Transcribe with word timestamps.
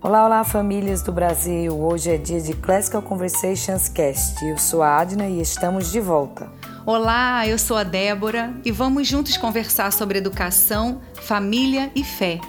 Olá, 0.00 0.24
olá 0.24 0.44
famílias 0.44 1.02
do 1.02 1.10
Brasil! 1.10 1.76
Hoje 1.76 2.12
é 2.12 2.16
dia 2.16 2.40
de 2.40 2.54
Classical 2.54 3.02
Conversations 3.02 3.88
Cast. 3.88 4.44
Eu 4.44 4.56
sou 4.56 4.80
a 4.80 4.96
Adna 4.96 5.26
e 5.26 5.40
estamos 5.40 5.90
de 5.90 5.98
volta. 5.98 6.48
Olá, 6.86 7.44
eu 7.48 7.58
sou 7.58 7.76
a 7.76 7.82
Débora 7.82 8.54
e 8.64 8.70
vamos 8.70 9.08
juntos 9.08 9.36
conversar 9.36 9.92
sobre 9.92 10.16
educação, 10.16 11.00
família 11.14 11.90
e 11.96 12.04
fé. 12.04 12.40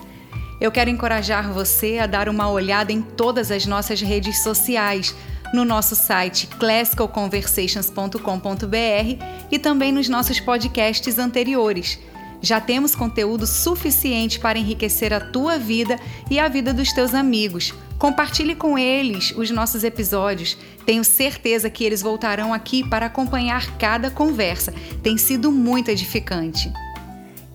Eu 0.61 0.71
quero 0.71 0.91
encorajar 0.91 1.51
você 1.51 1.97
a 1.97 2.05
dar 2.05 2.29
uma 2.29 2.51
olhada 2.51 2.91
em 2.91 3.01
todas 3.01 3.49
as 3.49 3.65
nossas 3.65 3.99
redes 3.99 4.43
sociais, 4.43 5.15
no 5.51 5.65
nosso 5.65 5.95
site 5.95 6.45
classicalconversations.com.br 6.45 9.25
e 9.51 9.57
também 9.57 9.91
nos 9.91 10.07
nossos 10.07 10.39
podcasts 10.39 11.17
anteriores. 11.17 11.97
Já 12.41 12.61
temos 12.61 12.95
conteúdo 12.95 13.45
suficiente 13.45 14.39
para 14.39 14.57
enriquecer 14.57 15.13
a 15.13 15.19
tua 15.19 15.57
vida 15.57 15.99
e 16.29 16.39
a 16.39 16.47
vida 16.47 16.73
dos 16.73 16.93
teus 16.93 17.13
amigos. 17.13 17.73
Compartilhe 17.97 18.55
com 18.55 18.77
eles 18.77 19.31
os 19.35 19.51
nossos 19.51 19.83
episódios. 19.83 20.57
Tenho 20.85 21.03
certeza 21.03 21.69
que 21.69 21.83
eles 21.83 22.01
voltarão 22.01 22.53
aqui 22.53 22.87
para 22.87 23.07
acompanhar 23.07 23.77
cada 23.77 24.09
conversa. 24.09 24.73
Tem 25.03 25.17
sido 25.17 25.51
muito 25.51 25.89
edificante. 25.89 26.71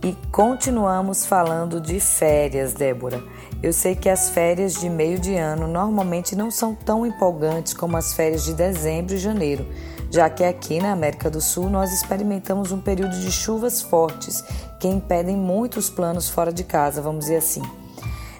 E 0.05 0.15
continuamos 0.31 1.25
falando 1.25 1.81
de 1.81 1.99
férias, 1.99 2.75
Débora. 2.75 3.25
Eu 3.63 3.73
sei 3.73 3.95
que 3.95 4.11
as 4.11 4.29
férias 4.29 4.75
de 4.75 4.91
meio 4.91 5.19
de 5.19 5.35
ano 5.35 5.67
normalmente 5.67 6.37
não 6.37 6.51
são 6.51 6.75
tão 6.75 7.07
empolgantes 7.07 7.73
como 7.73 7.97
as 7.97 8.13
férias 8.13 8.45
de 8.45 8.53
dezembro 8.53 9.15
e 9.15 9.19
janeiro, 9.19 9.67
já 10.15 10.31
que 10.31 10.45
aqui 10.45 10.79
na 10.79 10.93
América 10.93 11.29
do 11.29 11.41
Sul 11.41 11.69
nós 11.69 11.93
experimentamos 11.93 12.71
um 12.71 12.81
período 12.81 13.19
de 13.19 13.33
chuvas 13.33 13.83
fortes 13.83 14.45
que 14.79 14.87
impedem 14.87 15.37
muitos 15.37 15.91
planos 15.91 16.31
fora 16.31 16.53
de 16.53 16.63
casa, 16.63 17.03
vamos 17.03 17.25
dizer 17.25 17.39
assim. 17.39 17.63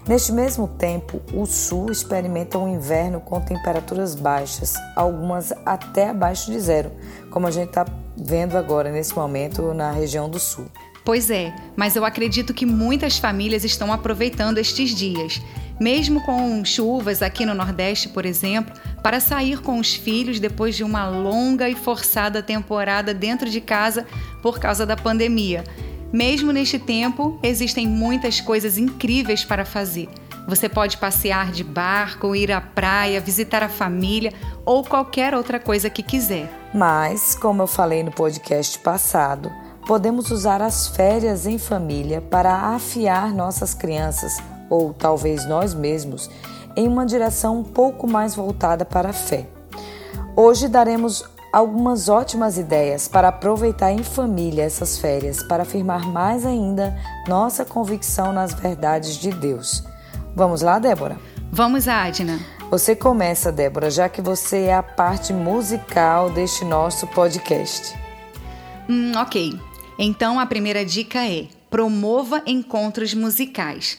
Neste 0.07 0.31
mesmo 0.31 0.69
tempo, 0.69 1.21
o 1.33 1.45
Sul 1.47 1.91
experimenta 1.91 2.59
um 2.59 2.73
inverno 2.73 3.21
com 3.21 3.41
temperaturas 3.41 4.15
baixas, 4.15 4.75
algumas 4.95 5.53
até 5.67 6.11
abaixo 6.11 6.53
de 6.53 6.61
zero, 6.61 6.93
como 7.29 7.49
a 7.49 7.51
gente 7.51 7.71
está 7.71 7.85
vendo 8.17 8.57
agora 8.57 8.93
nesse 8.93 9.13
momento 9.17 9.75
na 9.75 9.91
região 9.91 10.31
do 10.31 10.39
Sul. 10.39 10.67
Pois 11.05 11.29
é, 11.29 11.53
mas 11.75 11.97
eu 11.97 12.05
acredito 12.05 12.55
que 12.55 12.65
muitas 12.65 13.19
famílias 13.19 13.65
estão 13.65 13.93
aproveitando 13.93 14.59
estes 14.59 14.95
dias, 14.95 15.43
mesmo 15.81 16.21
com 16.25 16.65
chuvas 16.65 17.23
aqui 17.23 17.45
no 17.45 17.55
Nordeste, 17.55 18.09
por 18.09 18.25
exemplo, 18.25 18.75
para 19.03 19.21
sair 19.21 19.61
com 19.61 19.79
os 19.79 19.95
filhos 19.95 20.41
depois 20.41 20.77
de 20.77 20.85
uma 20.85 21.09
longa 21.09 21.69
e 21.69 21.75
forçada 21.75 22.43
temporada 22.43 23.13
dentro 23.13 23.51
de 23.51 23.61
casa 23.61 24.07
por 24.43 24.59
causa 24.59 24.87
da 24.87 24.97
pandemia. 24.97 25.65
Mesmo 26.13 26.53
neste 26.53 26.79
tempo, 26.79 27.39
existem 27.43 27.89
muitas 27.89 28.41
coisas 28.41 28.79
incríveis 28.79 29.45
para 29.45 29.65
fazer. 29.65 30.09
Você 30.47 30.69
pode 30.69 30.99
passear 30.99 31.51
de 31.51 31.65
barco, 31.65 32.37
ir 32.37 32.53
à 32.53 32.61
praia, 32.61 33.21
visitar 33.21 33.63
a 33.63 33.69
família 33.69 34.33
ou 34.65 34.85
qualquer 34.85 35.35
outra 35.35 35.59
coisa 35.59 35.89
que 35.91 36.03
quiser. 36.03 36.49
Mas, 36.73 37.35
como 37.35 37.63
eu 37.63 37.67
falei 37.67 38.03
no 38.03 38.13
podcast 38.13 38.79
passado, 38.79 39.51
podemos 39.87 40.31
usar 40.31 40.61
as 40.63 40.89
férias 40.89 41.47
em 41.47 41.59
família 41.59 42.21
para 42.21 42.55
afiar 42.75 43.33
nossas 43.33 43.75
crianças, 43.75 44.39
ou 44.75 44.93
talvez 44.93 45.47
nós 45.47 45.73
mesmos, 45.73 46.31
em 46.77 46.89
uma 46.89 47.07
direção 47.07 47.59
um 47.59 47.65
pouco 47.65 48.07
mais 48.07 48.35
voltada 48.35 48.85
para 48.85 49.11
a 49.11 49.13
fé. 49.13 49.47
Hoje 50.37 50.67
daremos 50.69 51.25
algumas 51.53 52.09
ótimas 52.09 52.59
ideias 52.59 53.07
para 53.07 53.29
aproveitar 53.29 53.93
em 53.93 54.03
família 54.03 54.65
essas 54.65 54.99
férias, 54.99 55.43
para 55.45 55.63
afirmar 55.63 56.05
mais 56.07 56.45
ainda 56.45 56.97
nossa 57.29 57.65
convicção 57.65 58.33
nas 58.33 58.53
verdades 58.53 59.17
de 59.17 59.31
Deus. 59.31 59.85
Vamos 60.35 60.63
lá, 60.63 60.81
Débora? 60.81 61.17
Vamos, 61.53 61.87
Adna. 61.87 62.41
Você 62.69 62.97
começa, 62.97 63.53
Débora, 63.53 63.89
já 63.89 64.09
que 64.09 64.21
você 64.21 64.63
é 64.63 64.75
a 64.75 64.83
parte 64.83 65.33
musical 65.33 66.31
deste 66.31 66.65
nosso 66.65 67.07
podcast. 67.07 67.95
Hum, 68.89 69.13
ok. 69.17 69.57
Então 69.97 70.41
a 70.41 70.47
primeira 70.47 70.85
dica 70.85 71.25
é: 71.25 71.47
promova 71.71 72.43
encontros 72.47 73.15
musicais. 73.15 73.97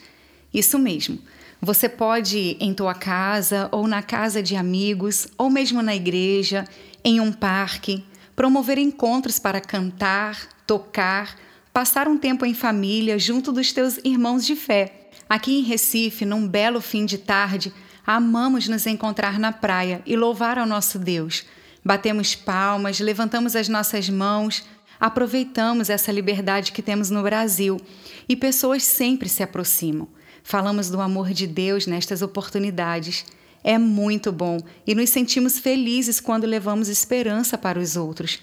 Isso 0.56 0.80
mesmo. 0.80 1.20
Você 1.62 1.90
pode 1.90 2.56
em 2.62 2.74
tua 2.74 2.94
casa 2.94 3.68
ou 3.74 3.86
na 3.88 4.02
casa 4.02 4.42
de 4.42 4.56
amigos, 4.56 5.28
ou 5.38 5.50
mesmo 5.50 5.82
na 5.82 5.94
igreja, 5.94 6.64
em 7.04 7.20
um 7.20 7.30
parque, 7.30 8.06
promover 8.38 8.78
encontros 8.78 9.38
para 9.38 9.60
cantar, 9.60 10.48
tocar, 10.66 11.38
passar 11.74 12.08
um 12.08 12.18
tempo 12.18 12.46
em 12.46 12.54
família 12.54 13.20
junto 13.20 13.52
dos 13.52 13.74
teus 13.74 14.00
irmãos 14.06 14.46
de 14.46 14.56
fé. 14.56 15.10
Aqui 15.28 15.60
em 15.60 15.64
Recife, 15.64 16.24
num 16.24 16.48
belo 16.48 16.80
fim 16.80 17.06
de 17.06 17.18
tarde, 17.18 17.74
amamos 18.08 18.70
nos 18.70 18.88
encontrar 18.88 19.38
na 19.38 19.52
praia 19.52 20.02
e 20.06 20.16
louvar 20.16 20.58
ao 20.58 20.66
nosso 20.66 20.98
Deus. 20.98 21.44
Batemos 21.84 22.34
palmas, 22.34 23.02
levantamos 23.02 23.58
as 23.58 23.68
nossas 23.68 24.10
mãos, 24.10 24.64
Aproveitamos 25.00 25.90
essa 25.90 26.12
liberdade 26.12 26.72
que 26.72 26.82
temos 26.82 27.10
no 27.10 27.22
Brasil 27.22 27.80
e 28.28 28.36
pessoas 28.36 28.84
sempre 28.84 29.28
se 29.28 29.44
aproximam. 29.44 30.08
Falamos 30.48 30.92
do 30.92 31.02
amor 31.02 31.32
de 31.32 31.48
Deus 31.48 31.88
nestas 31.88 32.22
oportunidades. 32.22 33.26
É 33.64 33.80
muito 33.80 34.32
bom 34.32 34.60
e 34.86 34.94
nos 34.94 35.10
sentimos 35.10 35.58
felizes 35.58 36.20
quando 36.20 36.46
levamos 36.46 36.88
esperança 36.88 37.58
para 37.58 37.80
os 37.80 37.96
outros. 37.96 38.40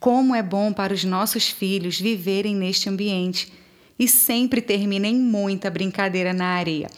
Como 0.00 0.34
é 0.34 0.42
bom 0.42 0.72
para 0.72 0.92
os 0.92 1.04
nossos 1.04 1.48
filhos 1.48 2.00
viverem 2.00 2.56
neste 2.56 2.88
ambiente. 2.88 3.52
E 3.96 4.08
sempre 4.08 4.60
termina 4.60 5.06
em 5.06 5.14
muita 5.14 5.70
brincadeira 5.70 6.32
na 6.32 6.46
areia. 6.46 6.90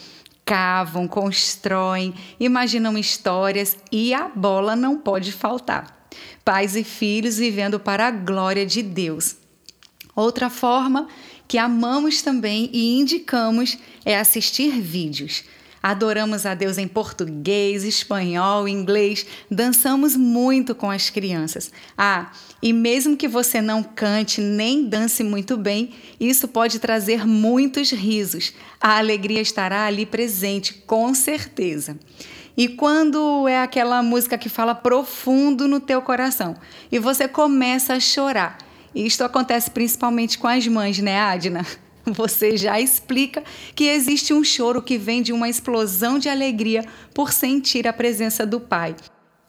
Cavam, 0.43 1.07
constroem, 1.07 2.15
imaginam 2.39 2.97
histórias 2.97 3.77
e 3.91 4.11
a 4.11 4.27
bola 4.27 4.75
não 4.75 4.97
pode 4.97 5.31
faltar 5.31 6.09
pais 6.43 6.75
e 6.75 6.83
filhos 6.83 7.37
vivendo 7.37 7.79
para 7.79 8.07
a 8.07 8.11
glória 8.11 8.65
de 8.65 8.81
Deus. 8.81 9.35
Outra 10.15 10.49
forma 10.49 11.07
que 11.47 11.57
amamos 11.57 12.21
também 12.21 12.69
e 12.73 12.99
indicamos 12.99 13.77
é 14.03 14.17
assistir 14.17 14.71
vídeos. 14.81 15.43
Adoramos 15.81 16.45
a 16.45 16.53
Deus 16.53 16.77
em 16.77 16.87
português, 16.87 17.83
espanhol, 17.83 18.67
inglês, 18.67 19.25
dançamos 19.49 20.15
muito 20.15 20.75
com 20.75 20.91
as 20.91 21.09
crianças. 21.09 21.71
Ah, 21.97 22.31
e 22.61 22.73
mesmo 22.73 23.15
que 23.15 23.27
você 23.27 23.61
não 23.61 23.83
cante 23.83 24.41
nem 24.41 24.85
dance 24.85 25.23
muito 25.23 25.55
bem, 25.55 25.91
isso 26.19 26.47
pode 26.47 26.79
trazer 26.79 27.25
muitos 27.25 27.91
risos. 27.91 28.53
A 28.81 28.97
alegria 28.97 29.39
estará 29.39 29.85
ali 29.85 30.05
presente, 30.05 30.73
com 30.73 31.13
certeza. 31.13 31.97
E 32.57 32.67
quando 32.67 33.47
é 33.47 33.61
aquela 33.61 34.01
música 34.01 34.37
que 34.37 34.49
fala 34.49 34.73
profundo 34.73 35.67
no 35.67 35.79
teu 35.79 36.01
coração 36.01 36.55
e 36.91 36.97
você 36.97 37.27
começa 37.27 37.93
a 37.93 37.99
chorar. 37.99 38.57
Isto 38.93 39.23
acontece 39.23 39.71
principalmente 39.71 40.37
com 40.37 40.47
as 40.47 40.67
mães, 40.67 40.99
né, 40.99 41.19
Adna? 41.19 41.65
Você 42.05 42.55
já 42.55 42.79
explica 42.79 43.43
que 43.75 43.85
existe 43.85 44.33
um 44.33 44.43
choro 44.43 44.81
que 44.81 44.97
vem 44.97 45.21
de 45.21 45.33
uma 45.33 45.49
explosão 45.49 46.17
de 46.17 46.29
alegria 46.29 46.85
por 47.13 47.33
sentir 47.33 47.87
a 47.87 47.93
presença 47.93 48.45
do 48.45 48.59
pai. 48.59 48.95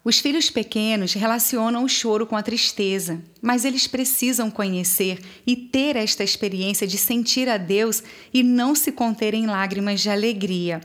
Os 0.04 0.20
filhos 0.20 0.48
pequenos 0.48 1.12
relacionam 1.12 1.84
o 1.84 1.88
choro 1.88 2.26
com 2.26 2.36
a 2.36 2.42
tristeza, 2.42 3.22
mas 3.42 3.64
eles 3.64 3.86
precisam 3.86 4.50
conhecer 4.50 5.20
e 5.46 5.54
ter 5.54 5.96
esta 5.96 6.24
experiência 6.24 6.86
de 6.86 6.96
sentir 6.96 7.48
a 7.48 7.58
Deus 7.58 8.02
e 8.32 8.42
não 8.42 8.74
se 8.74 8.90
conter 8.90 9.34
em 9.34 9.46
lágrimas 9.46 10.00
de 10.00 10.08
alegria. 10.08 10.80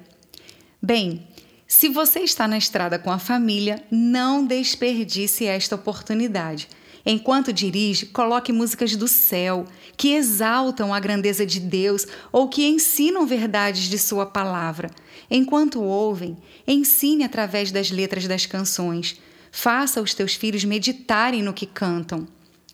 Bem, 0.81 1.25
se 1.65 1.87
você 1.87 2.19
está 2.19 2.47
na 2.47 2.57
estrada 2.57 2.99
com 2.99 3.09
a 3.09 3.17
família, 3.17 3.83
não 3.89 4.45
desperdice 4.45 5.45
esta 5.45 5.75
oportunidade. 5.75 6.67
Enquanto 7.05 7.51
dirige, 7.51 8.05
coloque 8.05 8.53
músicas 8.53 8.95
do 8.95 9.07
céu, 9.07 9.65
que 9.97 10.13
exaltam 10.13 10.93
a 10.93 10.99
grandeza 10.99 11.45
de 11.45 11.59
Deus 11.59 12.07
ou 12.31 12.47
que 12.47 12.65
ensinam 12.65 13.25
verdades 13.25 13.89
de 13.89 13.97
Sua 13.97 14.25
palavra. 14.25 14.89
Enquanto 15.29 15.81
ouvem, 15.81 16.37
ensine 16.65 17.23
através 17.23 17.71
das 17.71 17.91
letras 17.91 18.27
das 18.27 18.45
canções. 18.45 19.19
Faça 19.51 20.01
os 20.01 20.13
teus 20.13 20.33
filhos 20.33 20.63
meditarem 20.63 21.43
no 21.43 21.53
que 21.53 21.65
cantam. 21.65 22.27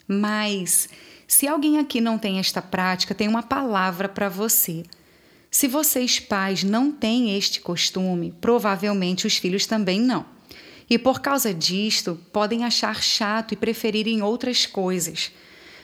Mas, 0.08 0.88
se 1.28 1.48
alguém 1.48 1.80
aqui 1.80 2.00
não 2.00 2.18
tem 2.18 2.40
esta 2.40 2.62
prática, 2.62 3.16
tem 3.16 3.28
uma 3.28 3.44
palavra 3.44 4.08
para 4.08 4.30
você. 4.30 4.84
Se 5.52 5.68
vocês 5.68 6.20
pais 6.20 6.64
não 6.64 6.92
têm 6.92 7.36
este 7.36 7.60
costume, 7.60 8.34
provavelmente 8.40 9.26
os 9.26 9.38
filhos 9.38 9.66
também 9.66 10.00
não. 10.00 10.26
E 10.90 10.98
por 10.98 11.22
causa 11.22 11.54
disto, 11.54 12.20
podem 12.34 12.66
achar 12.66 13.02
chato 13.04 13.54
e 13.54 13.58
preferirem 13.58 14.22
outras 14.24 14.66
coisas. 14.66 15.32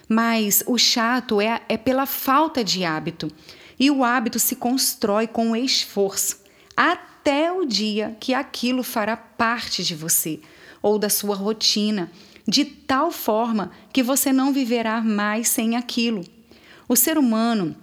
Mas 0.09 0.63
o 0.65 0.77
chato 0.77 1.39
é, 1.39 1.61
é 1.69 1.77
pela 1.77 2.05
falta 2.05 2.63
de 2.63 2.83
hábito. 2.83 3.31
E 3.79 3.91
o 3.91 4.03
hábito 4.03 4.39
se 4.39 4.55
constrói 4.55 5.27
com 5.27 5.55
esforço, 5.55 6.39
até 6.75 7.51
o 7.51 7.65
dia 7.65 8.15
que 8.19 8.33
aquilo 8.33 8.83
fará 8.83 9.17
parte 9.17 9.83
de 9.83 9.93
você 9.93 10.39
ou 10.81 10.97
da 10.97 11.09
sua 11.09 11.35
rotina, 11.35 12.11
de 12.47 12.63
tal 12.63 13.11
forma 13.11 13.71
que 13.91 14.03
você 14.03 14.31
não 14.31 14.53
viverá 14.53 15.01
mais 15.01 15.49
sem 15.49 15.75
aquilo. 15.75 16.23
O 16.87 16.95
ser 16.95 17.17
humano 17.17 17.75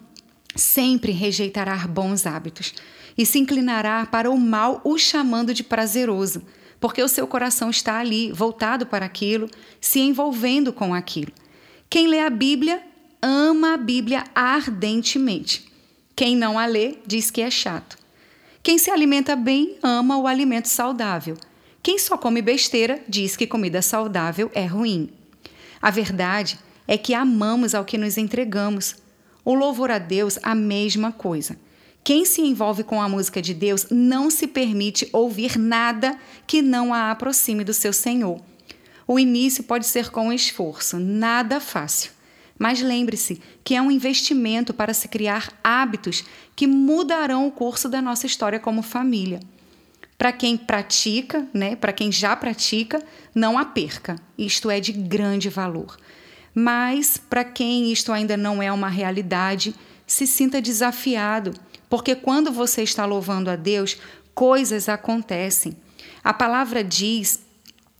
sempre 0.54 1.12
rejeitará 1.12 1.76
bons 1.86 2.26
hábitos 2.26 2.74
e 3.18 3.26
se 3.26 3.38
inclinará 3.38 4.06
para 4.06 4.30
o 4.30 4.38
mal, 4.38 4.80
o 4.84 4.96
chamando 4.96 5.52
de 5.52 5.64
prazeroso, 5.64 6.42
porque 6.82 7.00
o 7.00 7.08
seu 7.08 7.28
coração 7.28 7.70
está 7.70 8.00
ali, 8.00 8.32
voltado 8.32 8.84
para 8.84 9.06
aquilo, 9.06 9.48
se 9.80 10.00
envolvendo 10.00 10.72
com 10.72 10.92
aquilo. 10.92 11.30
Quem 11.88 12.08
lê 12.08 12.18
a 12.18 12.28
Bíblia 12.28 12.82
ama 13.22 13.74
a 13.74 13.76
Bíblia 13.76 14.24
ardentemente. 14.34 15.72
Quem 16.16 16.36
não 16.36 16.58
a 16.58 16.66
lê 16.66 16.96
diz 17.06 17.30
que 17.30 17.40
é 17.40 17.48
chato. 17.48 17.96
Quem 18.64 18.78
se 18.78 18.90
alimenta 18.90 19.36
bem 19.36 19.76
ama 19.80 20.18
o 20.18 20.26
alimento 20.26 20.66
saudável. 20.66 21.36
Quem 21.80 22.00
só 22.00 22.18
come 22.18 22.42
besteira 22.42 23.00
diz 23.08 23.36
que 23.36 23.46
comida 23.46 23.80
saudável 23.80 24.50
é 24.52 24.66
ruim. 24.66 25.08
A 25.80 25.88
verdade 25.88 26.58
é 26.88 26.98
que 26.98 27.14
amamos 27.14 27.76
ao 27.76 27.84
que 27.84 27.96
nos 27.96 28.18
entregamos. 28.18 28.96
O 29.44 29.54
louvor 29.54 29.92
a 29.92 29.98
Deus, 29.98 30.36
a 30.42 30.52
mesma 30.52 31.12
coisa. 31.12 31.56
Quem 32.04 32.24
se 32.24 32.42
envolve 32.42 32.82
com 32.82 33.00
a 33.00 33.08
música 33.08 33.40
de 33.40 33.54
Deus 33.54 33.86
não 33.90 34.28
se 34.28 34.48
permite 34.48 35.08
ouvir 35.12 35.56
nada 35.56 36.18
que 36.46 36.60
não 36.60 36.92
a 36.92 37.12
aproxime 37.12 37.62
do 37.62 37.72
seu 37.72 37.92
Senhor. 37.92 38.40
O 39.06 39.18
início 39.18 39.62
pode 39.62 39.86
ser 39.86 40.10
com 40.10 40.32
esforço, 40.32 40.98
nada 40.98 41.60
fácil. 41.60 42.10
Mas 42.58 42.80
lembre-se 42.80 43.40
que 43.64 43.74
é 43.74 43.82
um 43.82 43.90
investimento 43.90 44.74
para 44.74 44.94
se 44.94 45.08
criar 45.08 45.52
hábitos 45.62 46.24
que 46.56 46.66
mudarão 46.66 47.46
o 47.46 47.52
curso 47.52 47.88
da 47.88 48.02
nossa 48.02 48.26
história 48.26 48.58
como 48.58 48.82
família. 48.82 49.40
Para 50.18 50.32
quem 50.32 50.56
pratica, 50.56 51.46
né, 51.52 51.74
para 51.74 51.92
quem 51.92 52.12
já 52.12 52.34
pratica, 52.36 53.02
não 53.34 53.58
a 53.58 53.64
perca. 53.64 54.16
Isto 54.36 54.70
é 54.70 54.78
de 54.78 54.92
grande 54.92 55.48
valor. 55.48 55.96
Mas 56.54 57.16
para 57.16 57.44
quem 57.44 57.90
isto 57.90 58.12
ainda 58.12 58.36
não 58.36 58.62
é 58.62 58.70
uma 58.70 58.88
realidade, 58.88 59.74
se 60.06 60.26
sinta 60.26 60.60
desafiado, 60.60 61.52
porque 61.92 62.14
quando 62.14 62.50
você 62.50 62.82
está 62.82 63.04
louvando 63.04 63.50
a 63.50 63.54
Deus, 63.54 63.98
coisas 64.34 64.88
acontecem. 64.88 65.76
A 66.24 66.32
palavra 66.32 66.82
diz 66.82 67.40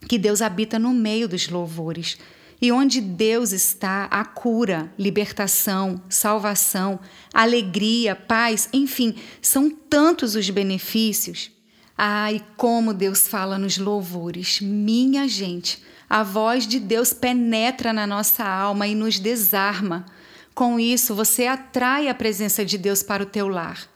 que 0.09 0.19
Deus 0.19 0.41
habita 0.41 0.79
no 0.79 0.95
meio 0.95 1.29
dos 1.29 1.47
louvores. 1.51 2.17
E 2.59 2.73
onde 2.73 3.03
Deus 3.03 3.53
está, 3.53 4.05
há 4.05 4.25
cura, 4.25 4.91
libertação, 4.99 6.01
salvação, 6.09 7.01
alegria, 7.35 8.17
paz, 8.17 8.67
enfim, 8.73 9.15
são 9.43 9.69
tantos 9.69 10.37
os 10.37 10.49
benefícios. 10.49 11.51
Ai, 11.95 12.43
como 12.57 12.95
Deus 12.95 13.29
fala 13.29 13.59
nos 13.59 13.77
louvores, 13.77 14.59
minha 14.63 15.29
gente. 15.29 15.83
A 16.09 16.23
voz 16.23 16.67
de 16.67 16.81
Deus 16.81 17.13
penetra 17.13 17.93
na 17.93 18.07
nossa 18.07 18.43
alma 18.43 18.87
e 18.87 18.95
nos 18.95 19.19
desarma. 19.19 20.07
Com 20.55 20.79
isso, 20.79 21.15
você 21.15 21.47
atrai 21.47 22.09
a 22.09 22.15
presença 22.15 22.65
de 22.65 22.77
Deus 22.77 23.03
para 23.03 23.23
o 23.23 23.27
teu 23.27 23.49
lar. 23.49 23.89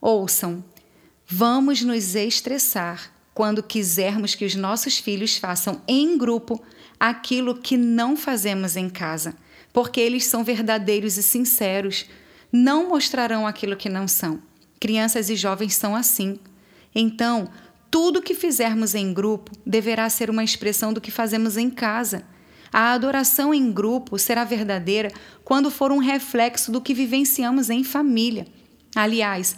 Ouçam, 0.00 0.64
vamos 1.26 1.82
nos 1.82 2.14
estressar 2.14 3.12
quando 3.32 3.62
quisermos 3.62 4.34
que 4.34 4.44
os 4.44 4.54
nossos 4.54 4.98
filhos 4.98 5.36
façam 5.36 5.80
em 5.88 6.16
grupo 6.18 6.62
aquilo 6.98 7.56
que 7.56 7.76
não 7.76 8.16
fazemos 8.16 8.76
em 8.76 8.88
casa, 8.88 9.34
porque 9.72 10.00
eles 10.00 10.24
são 10.26 10.44
verdadeiros 10.44 11.16
e 11.16 11.22
sinceros, 11.22 12.06
não 12.52 12.88
mostrarão 12.88 13.46
aquilo 13.46 13.76
que 13.76 13.88
não 13.88 14.06
são. 14.06 14.40
Crianças 14.78 15.30
e 15.30 15.36
jovens 15.36 15.74
são 15.74 15.96
assim. 15.96 16.38
Então, 16.94 17.48
tudo 17.90 18.22
que 18.22 18.34
fizermos 18.34 18.94
em 18.94 19.12
grupo 19.12 19.50
deverá 19.64 20.08
ser 20.10 20.30
uma 20.30 20.44
expressão 20.44 20.92
do 20.92 21.00
que 21.00 21.10
fazemos 21.10 21.56
em 21.56 21.70
casa. 21.70 22.24
A 22.74 22.92
adoração 22.92 23.54
em 23.54 23.70
grupo 23.70 24.18
será 24.18 24.42
verdadeira 24.42 25.12
quando 25.44 25.70
for 25.70 25.92
um 25.92 25.98
reflexo 25.98 26.72
do 26.72 26.80
que 26.80 26.92
vivenciamos 26.92 27.70
em 27.70 27.84
família. 27.84 28.48
Aliás, 28.96 29.54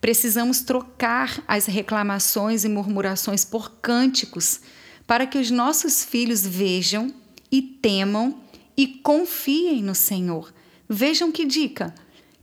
precisamos 0.00 0.62
trocar 0.62 1.44
as 1.46 1.66
reclamações 1.66 2.64
e 2.64 2.68
murmurações 2.70 3.44
por 3.44 3.70
cânticos 3.82 4.62
para 5.06 5.26
que 5.26 5.36
os 5.36 5.50
nossos 5.50 6.02
filhos 6.02 6.46
vejam 6.46 7.12
e 7.52 7.60
temam 7.60 8.40
e 8.74 8.86
confiem 8.86 9.82
no 9.82 9.94
Senhor. 9.94 10.50
Vejam 10.88 11.30
que 11.30 11.44
dica! 11.44 11.94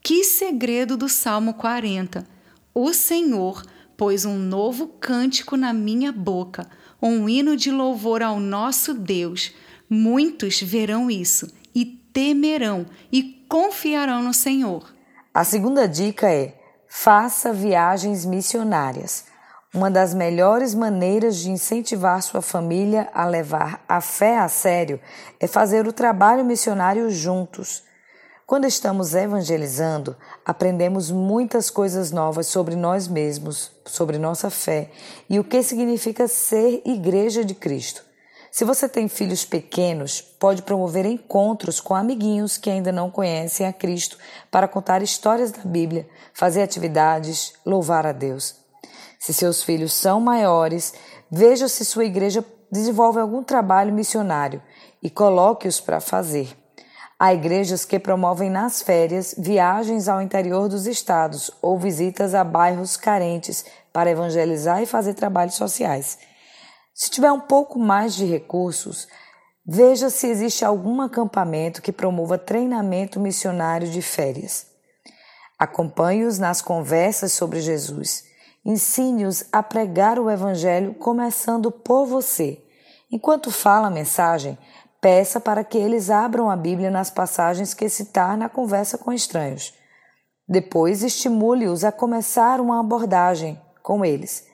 Que 0.04 0.24
segredo 0.24 0.96
do 0.96 1.10
Salmo 1.10 1.56
40! 1.56 2.28
O 2.76 2.94
Senhor 2.94 3.66
pôs 3.98 4.24
um 4.24 4.38
novo 4.38 4.86
cântico 5.00 5.58
na 5.58 5.74
minha 5.74 6.12
boca, 6.12 6.70
um 7.02 7.28
hino 7.28 7.58
de 7.58 7.72
louvor 7.72 8.22
ao 8.22 8.40
nosso 8.40 8.94
Deus. 8.94 9.52
Muitos 9.94 10.62
verão 10.62 11.12
isso 11.12 11.52
e 11.76 11.84
temerão 11.84 12.86
e 13.12 13.46
confiarão 13.50 14.24
no 14.24 14.34
Senhor. 14.34 14.90
A 15.34 15.44
segunda 15.44 15.86
dica 15.86 16.32
é: 16.32 16.56
faça 16.88 17.52
viagens 17.52 18.24
missionárias. 18.24 19.26
Uma 19.74 19.92
das 19.92 20.14
melhores 20.14 20.74
maneiras 20.74 21.36
de 21.40 21.52
incentivar 21.52 22.22
sua 22.22 22.42
família 22.42 23.10
a 23.14 23.26
levar 23.26 23.84
a 23.86 24.00
fé 24.00 24.38
a 24.38 24.48
sério 24.48 24.98
é 25.42 25.46
fazer 25.46 25.86
o 25.86 25.92
trabalho 25.92 26.46
missionário 26.46 27.12
juntos. 27.12 27.84
Quando 28.48 28.68
estamos 28.68 29.14
evangelizando, 29.14 30.16
aprendemos 30.46 31.12
muitas 31.12 31.70
coisas 31.70 32.12
novas 32.12 32.48
sobre 32.48 32.78
nós 32.78 33.10
mesmos, 33.10 33.74
sobre 33.86 34.18
nossa 34.18 34.50
fé 34.50 34.90
e 35.30 35.38
o 35.38 35.44
que 35.44 35.62
significa 35.62 36.30
ser 36.30 36.82
igreja 36.86 37.44
de 37.44 37.54
Cristo. 37.54 38.10
Se 38.52 38.66
você 38.66 38.90
tem 38.90 39.08
filhos 39.08 39.46
pequenos, 39.46 40.20
pode 40.20 40.62
promover 40.64 41.06
encontros 41.06 41.80
com 41.80 41.96
amiguinhos 41.96 42.58
que 42.58 42.70
ainda 42.70 42.92
não 42.92 43.10
conhecem 43.10 43.66
a 43.66 43.72
Cristo 43.72 44.18
para 44.52 44.68
contar 44.68 45.02
histórias 45.02 45.54
da 45.54 45.64
Bíblia, 45.64 46.06
fazer 46.34 46.62
atividades, 46.62 47.54
louvar 47.66 48.06
a 48.06 48.12
Deus. 48.12 48.56
Se 49.18 49.34
seus 49.34 49.64
filhos 49.64 49.94
são 49.94 50.20
maiores, 50.20 50.94
veja 51.32 51.70
se 51.70 51.86
sua 51.86 52.04
igreja 52.04 52.44
desenvolve 52.70 53.22
algum 53.22 53.42
trabalho 53.42 53.94
missionário 53.94 54.62
e 55.02 55.10
coloque-os 55.10 55.80
para 55.80 56.02
fazer. 56.02 56.54
Há 57.18 57.34
igrejas 57.34 57.86
que 57.86 58.00
promovem 58.00 58.50
nas 58.50 58.82
férias 58.82 59.34
viagens 59.38 60.10
ao 60.10 60.22
interior 60.22 60.68
dos 60.68 60.88
estados 60.88 61.52
ou 61.62 61.80
visitas 61.80 62.36
a 62.36 62.44
bairros 62.44 62.98
carentes 62.98 63.64
para 63.94 64.12
evangelizar 64.12 64.82
e 64.82 64.86
fazer 64.86 65.14
trabalhos 65.14 65.56
sociais. 65.56 66.18
Se 66.94 67.10
tiver 67.10 67.32
um 67.32 67.40
pouco 67.40 67.80
mais 67.80 68.16
de 68.16 68.26
recursos, 68.26 69.08
veja 69.66 70.10
se 70.10 70.28
existe 70.28 70.66
algum 70.66 71.02
acampamento 71.02 71.82
que 71.82 71.92
promova 71.92 72.38
treinamento 72.38 73.20
missionário 73.20 73.90
de 73.90 74.02
férias. 74.02 74.68
Acompanhe-os 75.58 76.40
nas 76.40 76.62
conversas 76.62 77.34
sobre 77.34 77.62
Jesus 77.62 78.32
Ensine-os 78.64 79.46
a 79.52 79.64
pregar 79.64 80.20
o 80.20 80.30
Evangelho 80.30 80.94
começando 80.94 81.72
por 81.72 82.06
você. 82.06 82.64
Enquanto 83.12 83.50
fala 83.50 83.88
a 83.88 83.92
mensagem, 83.92 84.58
peça 85.02 85.40
para 85.40 85.64
que 85.64 85.80
eles 85.80 86.12
abram 86.12 86.50
a 86.50 86.56
Bíblia 86.56 86.92
nas 86.92 87.10
passagens 87.10 87.74
que 87.74 87.90
citar 87.90 88.38
na 88.38 88.48
conversa 88.48 89.00
com 89.00 89.12
estranhos. 89.12 89.74
Depois, 90.48 91.02
estimule-os 91.02 91.84
a 91.84 91.92
começar 91.92 92.62
uma 92.62 92.80
abordagem 92.80 93.60
com 93.82 94.06
eles. 94.06 94.46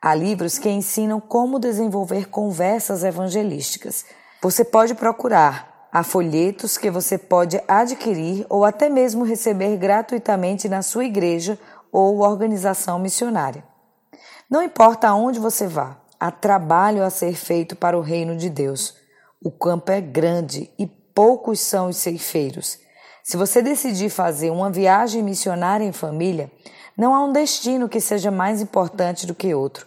Há 0.00 0.14
livros 0.14 0.58
que 0.58 0.68
ensinam 0.68 1.20
como 1.20 1.58
desenvolver 1.58 2.28
conversas 2.28 3.04
evangelísticas. 3.04 4.04
Você 4.42 4.64
pode 4.64 4.94
procurar. 4.94 5.88
Há 5.90 6.02
folhetos 6.02 6.76
que 6.76 6.90
você 6.90 7.16
pode 7.16 7.60
adquirir 7.68 8.44
ou 8.50 8.64
até 8.64 8.88
mesmo 8.88 9.24
receber 9.24 9.76
gratuitamente 9.76 10.68
na 10.68 10.82
sua 10.82 11.04
igreja 11.04 11.58
ou 11.92 12.18
organização 12.18 12.98
missionária. 12.98 13.64
Não 14.50 14.62
importa 14.62 15.08
aonde 15.08 15.38
você 15.38 15.66
vá, 15.66 15.96
há 16.18 16.30
trabalho 16.30 17.04
a 17.04 17.10
ser 17.10 17.34
feito 17.34 17.76
para 17.76 17.96
o 17.96 18.02
reino 18.02 18.36
de 18.36 18.50
Deus. 18.50 18.96
O 19.42 19.50
campo 19.50 19.92
é 19.92 20.00
grande 20.00 20.70
e 20.78 20.86
poucos 20.86 21.60
são 21.60 21.88
os 21.88 21.96
ceifeiros. 21.96 22.78
Se 23.22 23.36
você 23.38 23.62
decidir 23.62 24.10
fazer 24.10 24.50
uma 24.50 24.70
viagem 24.70 25.22
missionária 25.22 25.84
em 25.84 25.92
família, 25.92 26.50
não 26.96 27.14
há 27.14 27.24
um 27.24 27.32
destino 27.32 27.88
que 27.88 28.00
seja 28.00 28.30
mais 28.30 28.60
importante 28.60 29.26
do 29.26 29.34
que 29.34 29.54
outro. 29.54 29.86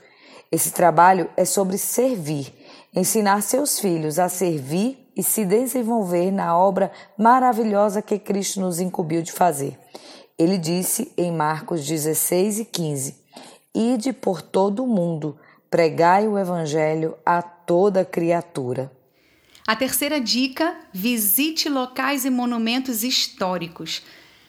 Esse 0.51 0.71
trabalho 0.71 1.29
é 1.35 1.45
sobre 1.45 1.77
servir, 1.77 2.53
ensinar 2.95 3.41
seus 3.41 3.79
filhos 3.79 4.19
a 4.19 4.29
servir 4.29 5.11
e 5.15 5.23
se 5.23 5.43
desenvolver 5.43 6.31
na 6.31 6.57
obra 6.57 6.91
maravilhosa 7.17 8.01
que 8.01 8.19
Cristo 8.19 8.61
nos 8.61 8.79
incumbiu 8.79 9.21
de 9.21 9.31
fazer. 9.31 9.77
Ele 10.37 10.57
disse 10.57 11.11
em 11.17 11.31
Marcos 11.31 11.85
16 11.85 12.59
e 12.59 12.65
15: 12.65 13.15
Ide 13.73 14.13
por 14.13 14.41
todo 14.41 14.83
o 14.83 14.87
mundo, 14.87 15.37
pregai 15.69 16.27
o 16.27 16.37
evangelho 16.37 17.17
a 17.25 17.41
toda 17.41 18.05
criatura. 18.05 18.91
A 19.65 19.75
terceira 19.75 20.21
dica: 20.21 20.75
visite 20.93 21.67
locais 21.67 22.23
e 22.23 22.29
monumentos 22.29 23.03
históricos. 23.03 24.03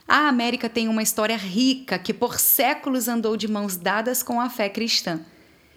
A 0.08 0.26
América 0.26 0.68
tem 0.68 0.88
uma 0.88 1.02
história 1.02 1.36
rica 1.36 1.98
que 1.98 2.14
por 2.14 2.40
séculos 2.40 3.06
andou 3.06 3.36
de 3.36 3.46
mãos 3.46 3.76
dadas 3.76 4.22
com 4.22 4.40
a 4.40 4.48
fé 4.48 4.68
cristã. 4.68 5.20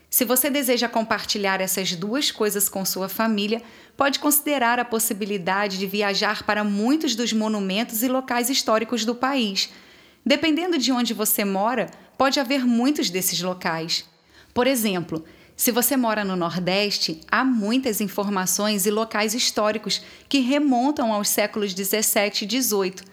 Se 0.09 0.25
você 0.25 0.49
deseja 0.49 0.89
compartilhar 0.89 1.61
essas 1.61 1.93
duas 1.95 2.31
coisas 2.31 2.67
com 2.67 2.83
sua 2.83 3.07
família, 3.07 3.61
pode 3.95 4.19
considerar 4.19 4.79
a 4.79 4.85
possibilidade 4.85 5.77
de 5.77 5.85
viajar 5.85 6.43
para 6.43 6.63
muitos 6.63 7.15
dos 7.15 7.31
monumentos 7.31 8.01
e 8.01 8.07
locais 8.07 8.49
históricos 8.49 9.05
do 9.05 9.13
país 9.13 9.69
Dependendo 10.25 10.77
de 10.77 10.91
onde 10.91 11.13
você 11.13 11.43
mora, 11.43 11.89
pode 12.17 12.39
haver 12.39 12.65
muitos 12.65 13.09
desses 13.09 13.41
locais. 13.41 14.05
Por 14.53 14.67
exemplo, 14.67 15.25
se 15.55 15.71
você 15.71 15.97
mora 15.97 16.23
no 16.23 16.35
Nordeste, 16.35 17.21
há 17.31 17.43
muitas 17.43 17.99
informações 17.99 18.85
e 18.85 18.91
locais 18.91 19.33
históricos 19.33 20.01
que 20.29 20.39
remontam 20.39 21.11
aos 21.11 21.29
séculos 21.29 21.73
17 21.73 22.43
e 22.43 22.47
18. 22.47 23.10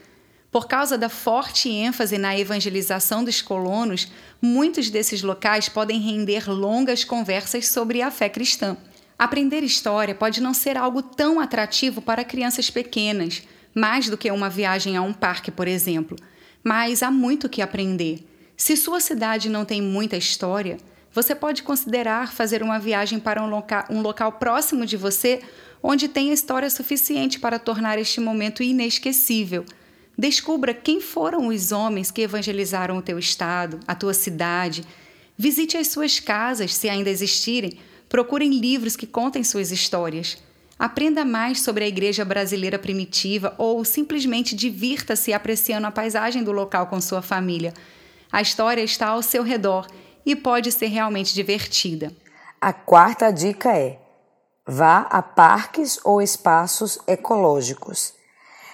Por 0.51 0.67
causa 0.67 0.97
da 0.97 1.11
forte 1.11 1.69
ênfase 1.69 2.17
na 2.17 2.39
evangelização 2.39 3.23
dos 3.23 3.43
colonos, 3.43 4.11
muitos 4.41 4.89
desses 4.89 5.23
locais 5.23 5.69
podem 5.69 6.01
render 6.01 6.51
longas 6.51 7.05
conversas 7.05 7.69
sobre 7.69 8.01
a 8.01 8.11
fé 8.11 8.31
cristã. 8.31 8.77
Aprender 9.19 9.63
história 9.63 10.15
pode 10.15 10.41
não 10.41 10.55
ser 10.55 10.79
algo 10.79 11.03
tão 11.03 11.39
atrativo 11.39 12.01
para 12.01 12.25
crianças 12.25 12.71
pequenas, 12.71 13.43
mais 13.75 14.09
do 14.09 14.17
que 14.17 14.31
uma 14.31 14.49
viagem 14.49 14.97
a 14.97 15.03
um 15.03 15.13
parque, 15.13 15.51
por 15.51 15.69
exemplo. 15.69 16.17
Mas 16.65 17.03
há 17.03 17.11
muito 17.11 17.49
que 17.49 17.61
aprender. 17.61 18.27
Se 18.57 18.77
sua 18.77 19.01
cidade 19.01 19.51
não 19.51 19.65
tem 19.65 19.83
muita 19.83 20.17
história, 20.17 20.79
você 21.13 21.35
pode 21.35 21.63
considerar 21.63 22.33
fazer 22.33 22.63
uma 22.63 22.79
viagem 22.79 23.19
para 23.19 23.43
um, 23.43 23.51
loca 23.51 23.87
um 23.91 24.01
local 24.01 24.33
próximo 24.33 24.87
de 24.87 24.97
você 24.97 25.43
onde 25.83 26.09
tenha 26.09 26.33
história 26.33 26.71
suficiente 26.71 27.39
para 27.39 27.59
tornar 27.59 27.99
este 27.99 28.21
momento 28.21 28.63
inesquecível. 28.63 29.65
Descubra 30.19 30.75
quem 30.75 31.01
foram 31.01 31.47
os 31.47 31.71
homens 31.71 32.11
que 32.11 32.23
evangelizaram 32.23 32.99
o 32.99 33.03
teu 33.03 33.21
estado, 33.21 33.79
a 33.87 33.95
tua 33.95 34.13
cidade. 34.13 34.85
Visite 35.37 35.77
as 35.77 35.87
suas 35.87 36.19
casas, 36.19 36.75
se 36.75 36.89
ainda 36.89 37.09
existirem. 37.09 37.79
Procurem 38.09 38.51
livros 38.59 38.97
que 38.97 39.07
contem 39.07 39.45
suas 39.45 39.71
histórias. 39.71 40.37
Aprenda 40.77 41.25
mais 41.25 41.61
sobre 41.61 41.85
a 41.85 41.89
igreja 41.89 42.25
brasileira 42.25 42.81
primitiva 42.81 43.55
ou 43.57 43.85
simplesmente 43.85 44.57
divirta-se 44.57 45.33
apreciando 45.33 45.87
a 45.87 45.93
paisagem 45.93 46.43
do 46.43 46.51
local 46.51 46.89
com 46.89 47.01
sua 47.01 47.23
família. 47.23 47.73
A 48.33 48.43
história 48.43 48.83
está 48.83 49.09
ao 49.11 49.23
seu 49.23 49.45
redor 49.45 49.87
e 50.27 50.35
pode 50.35 50.73
ser 50.73 50.87
realmente 50.87 51.33
divertida. 51.33 52.13
A 52.61 52.73
quarta 52.73 53.31
dica 53.31 53.73
é: 53.73 54.01
vá 54.67 55.03
a 55.11 55.23
parques 55.23 56.01
ou 56.05 56.21
espaços 56.21 56.99
ecológicos. 57.07 58.18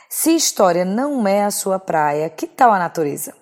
Se 0.09 0.31
história 0.35 0.85
não 0.85 1.27
é 1.27 1.45
a 1.45 1.51
sua 1.51 1.79
praia, 1.79 2.29
que 2.29 2.47
tal 2.47 2.73
a 2.73 2.79
natureza? 2.79 3.35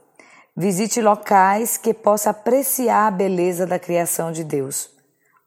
Visite 0.57 1.01
locais 1.01 1.77
que 1.77 1.93
possa 1.93 2.31
apreciar 2.31 3.07
a 3.07 3.11
beleza 3.11 3.67
da 3.67 3.79
criação 3.79 4.31
de 4.31 4.45
Deus. 4.45 4.91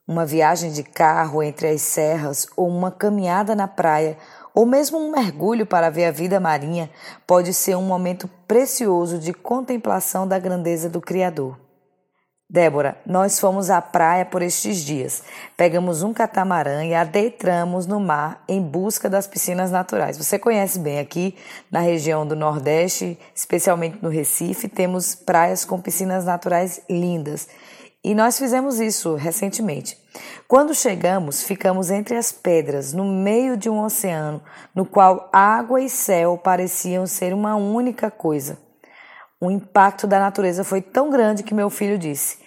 Uma 0.08 0.26
viagem 0.26 0.72
de 0.72 0.84
carro 0.84 1.42
entre 1.42 1.68
as 1.68 1.82
serras 1.82 2.46
ou 2.56 2.68
uma 2.68 2.92
caminhada 2.92 3.56
na 3.56 3.68
praia 3.68 4.18
ou 4.54 4.66
mesmo 4.66 4.98
um 4.98 5.12
mergulho 5.12 5.66
para 5.66 5.90
ver 5.90 6.06
a 6.06 6.12
vida 6.12 6.40
marinha 6.40 6.90
pode 7.26 7.54
ser 7.54 7.76
um 7.76 7.82
momento 7.82 8.30
precioso 8.48 9.18
de 9.18 9.34
contemplação 9.34 10.28
da 10.28 10.38
grandeza 10.38 10.90
do 10.90 11.02
Criador. 11.02 11.65
Débora, 12.48 12.96
nós 13.08 13.40
fomos 13.40 13.72
à 13.72 13.82
praia 13.82 14.24
por 14.24 14.44
estes 14.44 14.78
dias. 14.78 15.24
Pegamos 15.58 16.04
um 16.04 16.14
catamarã 16.14 16.86
e 16.86 16.94
adentramos 16.94 17.88
no 17.88 18.00
mar 18.00 18.44
em 18.48 18.62
busca 18.62 19.10
das 19.10 19.26
piscinas 19.26 19.72
naturais. 19.72 20.16
Você 20.16 20.38
conhece 20.38 20.78
bem 20.78 21.00
aqui 21.00 21.36
na 21.72 21.80
região 21.80 22.26
do 22.26 22.36
Nordeste, 22.36 23.18
especialmente 23.34 23.98
no 24.00 24.10
Recife, 24.10 24.68
temos 24.68 25.16
praias 25.16 25.66
com 25.66 25.82
piscinas 25.82 26.24
naturais 26.24 26.82
lindas. 26.88 27.48
E 28.04 28.14
nós 28.14 28.38
fizemos 28.38 28.80
isso 28.80 29.16
recentemente. 29.16 29.98
Quando 30.48 30.76
chegamos, 30.76 31.42
ficamos 31.42 31.90
entre 31.90 32.16
as 32.16 32.32
pedras, 32.32 32.94
no 32.94 33.04
meio 33.04 33.58
de 33.58 33.68
um 33.68 33.84
oceano, 33.84 34.40
no 34.76 34.86
qual 34.86 35.28
água 35.34 35.82
e 35.82 35.90
céu 35.90 36.38
pareciam 36.38 37.08
ser 37.08 37.34
uma 37.34 37.56
única 37.56 38.12
coisa. 38.12 38.64
O 39.40 39.52
impacto 39.52 40.08
da 40.08 40.20
natureza 40.20 40.64
foi 40.64 40.82
tão 40.82 41.10
grande 41.10 41.44
que 41.44 41.54
meu 41.54 41.70
filho 41.70 41.98
disse: 41.98 42.40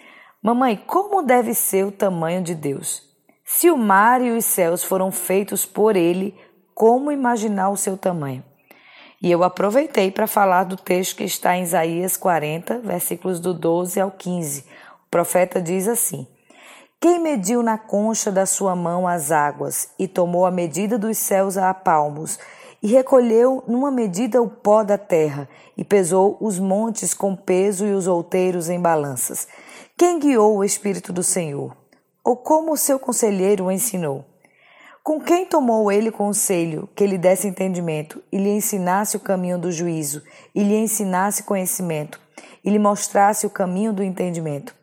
Mamãe, 0.42 0.76
como 0.86 1.22
deve 1.22 1.52
ser 1.52 1.84
o 1.84 1.92
tamanho 1.92 2.42
de 2.42 2.54
Deus? 2.54 3.02
Se 3.44 3.70
o 3.70 3.76
mar 3.76 4.22
e 4.22 4.30
os 4.30 4.44
céus 4.44 4.82
foram 4.82 5.10
feitos 5.10 5.66
por 5.66 5.96
Ele, 5.96 6.34
como 6.74 7.12
imaginar 7.12 7.70
o 7.70 7.76
seu 7.76 7.96
tamanho? 7.96 8.44
E 9.20 9.30
eu 9.30 9.42
aproveitei 9.42 10.10
para 10.10 10.28
falar 10.28 10.64
do 10.64 10.76
texto 10.76 11.16
que 11.16 11.24
está 11.24 11.56
em 11.56 11.64
Isaías 11.64 12.16
40, 12.16 12.78
versículos 12.78 13.40
do 13.40 13.52
12 13.52 14.00
ao 14.00 14.12
15. 14.12 14.60
O 14.60 15.10
profeta 15.10 15.60
diz 15.60 15.88
assim: 15.88 16.26
Quem 17.00 17.18
mediu 17.18 17.62
na 17.62 17.76
concha 17.76 18.30
da 18.30 18.46
sua 18.46 18.76
mão 18.76 19.08
as 19.08 19.32
águas 19.32 19.90
e 19.98 20.06
tomou 20.06 20.46
a 20.46 20.50
medida 20.50 20.96
dos 20.96 21.18
céus 21.18 21.58
a 21.58 21.74
palmos 21.74 22.38
e 22.82 22.88
recolheu 22.88 23.62
numa 23.66 23.90
medida 23.90 24.40
o 24.40 24.48
pó 24.48 24.82
da 24.82 24.96
terra, 24.96 25.48
e 25.76 25.84
pesou 25.84 26.36
os 26.40 26.58
montes 26.58 27.12
com 27.14 27.34
peso 27.34 27.86
e 27.86 27.92
os 27.92 28.06
outeiros 28.06 28.68
em 28.68 28.80
balanças. 28.80 29.48
Quem 29.96 30.18
guiou 30.18 30.58
o 30.58 30.64
Espírito 30.64 31.12
do 31.12 31.22
Senhor? 31.22 31.76
Ou 32.22 32.36
como 32.36 32.72
o 32.72 32.76
seu 32.76 32.98
conselheiro 32.98 33.64
o 33.64 33.72
ensinou? 33.72 34.24
Com 35.02 35.20
quem 35.20 35.46
tomou 35.46 35.90
ele 35.90 36.10
conselho 36.10 36.88
que 36.94 37.06
lhe 37.06 37.16
desse 37.16 37.48
entendimento 37.48 38.22
e 38.30 38.36
lhe 38.36 38.50
ensinasse 38.50 39.16
o 39.16 39.20
caminho 39.20 39.58
do 39.58 39.72
juízo, 39.72 40.22
e 40.54 40.62
lhe 40.62 40.76
ensinasse 40.76 41.44
conhecimento, 41.44 42.20
e 42.62 42.70
lhe 42.70 42.78
mostrasse 42.78 43.46
o 43.46 43.50
caminho 43.50 43.92
do 43.92 44.02
entendimento? 44.02 44.76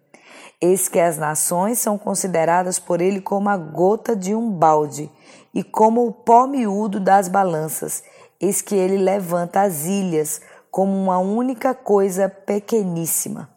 Eis 0.60 0.88
que 0.88 1.00
as 1.00 1.18
nações 1.18 1.78
são 1.78 1.98
consideradas 1.98 2.80
por 2.80 3.02
ele 3.02 3.22
como 3.22 3.50
a 3.50 3.58
gota 3.58 4.16
de 4.16 4.34
um 4.34 4.50
balde, 4.50 5.12
e 5.56 5.64
como 5.64 6.06
o 6.06 6.12
pó 6.12 6.46
miúdo 6.46 7.00
das 7.00 7.30
balanças, 7.30 8.04
eis 8.42 8.62
que 8.62 8.76
ele 8.76 8.98
levanta 8.98 9.62
as 9.62 9.86
ilhas 9.86 10.42
como 10.70 10.92
uma 10.92 11.18
única 11.18 11.74
coisa 11.74 12.28
pequeníssima. 12.28 13.50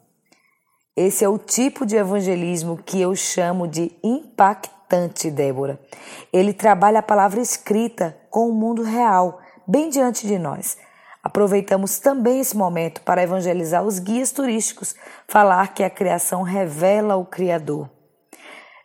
Esse 0.95 1.25
é 1.25 1.29
o 1.29 1.37
tipo 1.37 1.85
de 1.85 1.97
evangelismo 1.97 2.77
que 2.77 3.01
eu 3.01 3.13
chamo 3.15 3.67
de 3.67 3.91
impactante, 4.01 5.29
Débora. 5.29 5.77
Ele 6.31 6.53
trabalha 6.53 6.99
a 6.99 7.03
palavra 7.03 7.41
escrita 7.41 8.17
com 8.29 8.49
o 8.49 8.53
mundo 8.53 8.81
real, 8.81 9.39
bem 9.67 9.89
diante 9.89 10.25
de 10.25 10.39
nós. 10.39 10.77
Aproveitamos 11.21 11.99
também 11.99 12.39
esse 12.39 12.55
momento 12.55 13.01
para 13.01 13.21
evangelizar 13.21 13.83
os 13.83 13.99
guias 13.99 14.31
turísticos, 14.31 14.95
falar 15.27 15.73
que 15.73 15.83
a 15.83 15.89
criação 15.89 16.41
revela 16.41 17.17
o 17.17 17.25
Criador. 17.25 17.89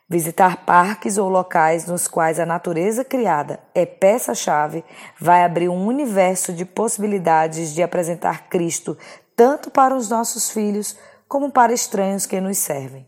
Visitar 0.07 0.65
parques 0.65 1.17
ou 1.17 1.27
locais 1.27 1.87
nos 1.87 2.07
quais 2.07 2.39
a 2.39 2.45
natureza 2.45 3.03
criada 3.03 3.59
é 3.73 3.87
peça-chave 3.87 4.85
vai 5.19 5.43
abrir 5.43 5.67
um 5.67 5.87
universo 5.87 6.53
de 6.53 6.63
possibilidades 6.63 7.73
de 7.73 7.81
apresentar 7.81 8.47
Cristo 8.47 8.95
tanto 9.35 9.71
para 9.71 9.95
os 9.95 10.07
nossos 10.07 10.51
filhos 10.51 10.95
como 11.27 11.49
para 11.49 11.73
estranhos 11.73 12.27
que 12.27 12.39
nos 12.39 12.59
servem. 12.59 13.07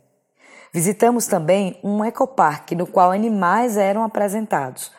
Visitamos 0.73 1.27
também 1.27 1.79
um 1.83 2.03
ecoparque 2.03 2.73
no 2.73 2.87
qual 2.87 3.11
animais 3.11 3.77
eram 3.77 4.03
apresentados. 4.03 4.91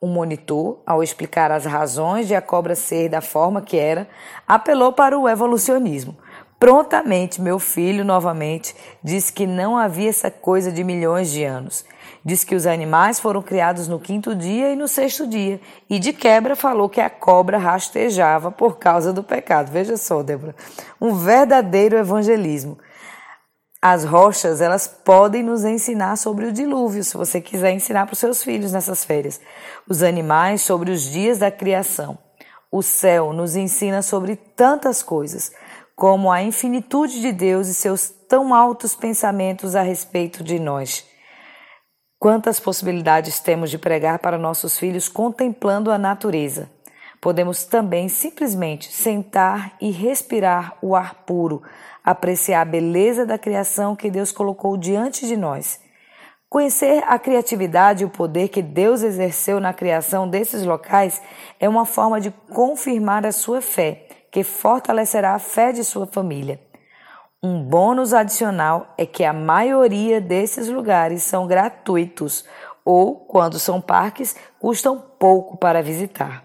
O 0.00 0.06
monitor, 0.06 0.80
ao 0.86 1.02
explicar 1.02 1.52
as 1.52 1.66
razões 1.66 2.26
de 2.26 2.34
a 2.34 2.40
cobra 2.40 2.74
ser 2.74 3.10
da 3.10 3.20
forma 3.20 3.60
que 3.60 3.76
era, 3.76 4.08
apelou 4.48 4.94
para 4.94 5.18
o 5.18 5.28
evolucionismo 5.28 6.16
Prontamente, 6.62 7.42
meu 7.42 7.58
filho, 7.58 8.04
novamente, 8.04 8.72
disse 9.02 9.32
que 9.32 9.48
não 9.48 9.76
havia 9.76 10.08
essa 10.08 10.30
coisa 10.30 10.70
de 10.70 10.84
milhões 10.84 11.32
de 11.32 11.42
anos. 11.42 11.84
Diz 12.24 12.44
que 12.44 12.54
os 12.54 12.66
animais 12.66 13.18
foram 13.18 13.42
criados 13.42 13.88
no 13.88 13.98
quinto 13.98 14.32
dia 14.32 14.72
e 14.72 14.76
no 14.76 14.86
sexto 14.86 15.26
dia. 15.26 15.60
E 15.90 15.98
de 15.98 16.12
quebra 16.12 16.54
falou 16.54 16.88
que 16.88 17.00
a 17.00 17.10
cobra 17.10 17.58
rastejava 17.58 18.52
por 18.52 18.78
causa 18.78 19.12
do 19.12 19.24
pecado. 19.24 19.72
Veja 19.72 19.96
só, 19.96 20.22
Débora. 20.22 20.54
Um 21.00 21.14
verdadeiro 21.14 21.96
evangelismo. 21.96 22.78
As 23.82 24.04
rochas, 24.04 24.60
elas 24.60 24.86
podem 24.86 25.42
nos 25.42 25.64
ensinar 25.64 26.14
sobre 26.14 26.46
o 26.46 26.52
dilúvio, 26.52 27.02
se 27.02 27.16
você 27.16 27.40
quiser 27.40 27.72
ensinar 27.72 28.06
para 28.06 28.12
os 28.12 28.20
seus 28.20 28.40
filhos 28.40 28.70
nessas 28.70 29.04
férias. 29.04 29.40
Os 29.88 30.00
animais 30.00 30.62
sobre 30.62 30.92
os 30.92 31.02
dias 31.10 31.38
da 31.38 31.50
criação. 31.50 32.16
O 32.70 32.82
céu 32.82 33.32
nos 33.32 33.56
ensina 33.56 34.00
sobre 34.00 34.36
tantas 34.36 35.02
coisas 35.02 35.50
como 36.02 36.32
a 36.32 36.42
infinitude 36.42 37.20
de 37.20 37.30
Deus 37.30 37.68
e 37.68 37.74
seus 37.74 38.08
tão 38.10 38.52
altos 38.52 38.92
pensamentos 38.92 39.76
a 39.76 39.82
respeito 39.82 40.42
de 40.42 40.58
nós. 40.58 41.06
Quantas 42.18 42.58
possibilidades 42.58 43.38
temos 43.38 43.70
de 43.70 43.78
pregar 43.78 44.18
para 44.18 44.36
nossos 44.36 44.76
filhos 44.76 45.08
contemplando 45.08 45.92
a 45.92 45.98
natureza. 45.98 46.68
Podemos 47.20 47.62
também 47.62 48.08
simplesmente 48.08 48.92
sentar 48.92 49.76
e 49.80 49.92
respirar 49.92 50.76
o 50.82 50.96
ar 50.96 51.22
puro, 51.24 51.62
apreciar 52.02 52.62
a 52.62 52.64
beleza 52.64 53.24
da 53.24 53.38
criação 53.38 53.94
que 53.94 54.10
Deus 54.10 54.32
colocou 54.32 54.76
diante 54.76 55.24
de 55.24 55.36
nós. 55.36 55.78
Conhecer 56.50 57.04
a 57.06 57.16
criatividade 57.16 58.02
e 58.02 58.06
o 58.06 58.10
poder 58.10 58.48
que 58.48 58.60
Deus 58.60 59.02
exerceu 59.02 59.60
na 59.60 59.72
criação 59.72 60.28
desses 60.28 60.64
locais 60.64 61.22
é 61.60 61.68
uma 61.68 61.86
forma 61.86 62.20
de 62.20 62.32
confirmar 62.52 63.24
a 63.24 63.30
sua 63.30 63.60
fé 63.60 64.08
que 64.32 64.42
fortalecerá 64.42 65.34
a 65.34 65.38
fé 65.38 65.72
de 65.72 65.84
sua 65.84 66.06
família. 66.06 66.58
Um 67.42 67.62
bônus 67.62 68.14
adicional 68.14 68.94
é 68.96 69.04
que 69.04 69.24
a 69.24 69.32
maioria 69.32 70.20
desses 70.20 70.68
lugares 70.68 71.22
são 71.22 71.46
gratuitos 71.46 72.44
ou, 72.84 73.14
quando 73.14 73.58
são 73.58 73.80
parques, 73.80 74.34
custam 74.58 74.98
pouco 75.18 75.56
para 75.56 75.82
visitar. 75.82 76.44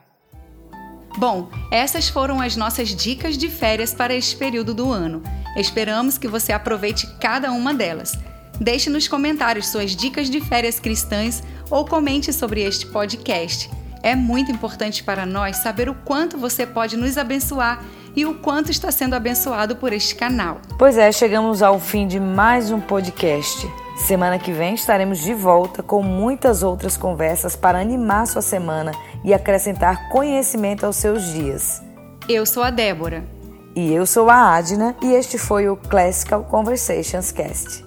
Bom, 1.17 1.49
essas 1.71 2.09
foram 2.09 2.41
as 2.41 2.55
nossas 2.55 2.89
dicas 2.89 3.37
de 3.37 3.49
férias 3.49 3.93
para 3.93 4.13
este 4.13 4.35
período 4.35 4.73
do 4.73 4.91
ano. 4.91 5.23
Esperamos 5.55 6.17
que 6.17 6.27
você 6.27 6.51
aproveite 6.51 7.07
cada 7.19 7.51
uma 7.51 7.73
delas. 7.73 8.13
Deixe 8.59 8.89
nos 8.89 9.07
comentários 9.07 9.69
suas 9.69 9.95
dicas 9.95 10.29
de 10.29 10.41
férias 10.41 10.79
cristãs 10.79 11.41
ou 11.71 11.85
comente 11.85 12.33
sobre 12.33 12.61
este 12.61 12.85
podcast. 12.87 13.69
É 14.07 14.15
muito 14.15 14.49
importante 14.49 15.03
para 15.03 15.25
nós 15.25 15.57
saber 15.57 15.89
o 15.89 15.93
quanto 15.93 16.37
você 16.37 16.65
pode 16.65 16.95
nos 16.95 17.17
abençoar 17.17 17.83
e 18.15 18.25
o 18.25 18.35
quanto 18.35 18.71
está 18.71 18.89
sendo 18.89 19.15
abençoado 19.15 19.75
por 19.75 19.91
este 19.91 20.15
canal. 20.15 20.61
Pois 20.79 20.97
é, 20.97 21.11
chegamos 21.11 21.61
ao 21.61 21.77
fim 21.77 22.07
de 22.07 22.17
mais 22.17 22.71
um 22.71 22.79
podcast. 22.79 23.67
Semana 23.97 24.39
que 24.39 24.49
vem 24.49 24.75
estaremos 24.75 25.19
de 25.19 25.33
volta 25.33 25.83
com 25.83 26.01
muitas 26.01 26.63
outras 26.63 26.95
conversas 26.95 27.57
para 27.57 27.81
animar 27.81 28.25
sua 28.27 28.41
semana 28.41 28.93
e 29.25 29.33
acrescentar 29.33 30.07
conhecimento 30.07 30.85
aos 30.85 30.95
seus 30.95 31.25
dias. 31.33 31.83
Eu 32.29 32.45
sou 32.45 32.63
a 32.63 32.69
Débora. 32.69 33.25
E 33.75 33.93
eu 33.93 34.05
sou 34.05 34.29
a 34.29 34.55
Adna 34.55 34.95
e 35.03 35.11
este 35.11 35.37
foi 35.37 35.67
o 35.67 35.75
Classical 35.75 36.45
Conversations 36.45 37.33
Cast. 37.33 37.86